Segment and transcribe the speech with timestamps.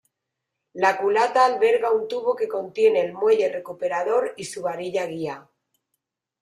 [0.83, 5.47] La culata alberga un tubo que contiene el muelle recuperador y su varilla-guía.